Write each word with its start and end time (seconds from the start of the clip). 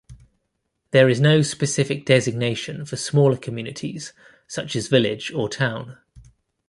There 0.89 1.07
is 1.09 1.21
no 1.21 1.43
specific 1.43 2.07
designation 2.07 2.85
for 2.85 2.95
smaller 2.95 3.37
communities 3.37 4.13
such 4.47 4.75
as 4.75 4.87
"village" 4.87 5.31
or 5.31 5.47
"town". 5.47 5.99